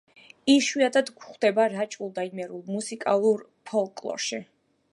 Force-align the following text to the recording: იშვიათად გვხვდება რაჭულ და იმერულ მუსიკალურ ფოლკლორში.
იშვიათად 0.51 1.11
გვხვდება 1.17 1.67
რაჭულ 1.73 2.09
და 2.15 2.25
იმერულ 2.29 2.63
მუსიკალურ 2.77 3.45
ფოლკლორში. 3.73 4.41